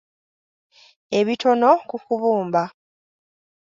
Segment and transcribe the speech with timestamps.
[1.19, 2.63] Ebitono ku kubumba.